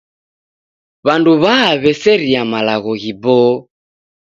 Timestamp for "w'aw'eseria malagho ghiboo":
1.43-3.53